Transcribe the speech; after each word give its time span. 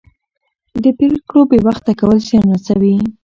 د 0.83 0.85
پرېکړو 0.97 1.41
بې 1.49 1.59
وخته 1.67 1.91
کول 1.99 2.17
زیان 2.27 2.45
رسوي 2.53 2.95